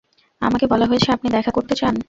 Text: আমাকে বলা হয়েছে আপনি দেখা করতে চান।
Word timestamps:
আমাকে 0.41 0.65
বলা 0.67 0.85
হয়েছে 0.85 1.09
আপনি 1.11 1.27
দেখা 1.29 1.51
করতে 1.51 1.73
চান। 1.75 1.95